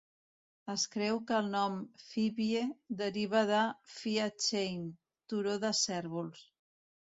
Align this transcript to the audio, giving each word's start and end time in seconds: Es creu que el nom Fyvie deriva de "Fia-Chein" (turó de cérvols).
Es 0.73 0.85
creu 0.93 1.19
que 1.31 1.35
el 1.39 1.49
nom 1.55 1.75
Fyvie 2.05 2.63
deriva 3.03 3.43
de 3.53 3.61
"Fia-Chein" 3.99 4.83
(turó 5.29 5.57
de 5.69 5.75
cérvols). 5.85 6.45